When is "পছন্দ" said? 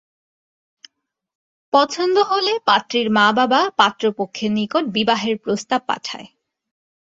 1.73-2.15